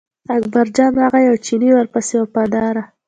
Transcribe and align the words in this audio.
اکبرجان 0.35 0.91
راغی 1.01 1.25
او 1.31 1.35
چینی 1.45 1.69
ورپسې 1.73 2.15
و 2.17 2.21
وفاداره. 2.21 2.83